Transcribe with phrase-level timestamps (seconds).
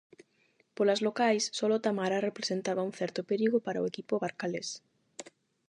[0.75, 4.69] Polas locais solo Tamara representaba un certo perigo para o equipo barcalés.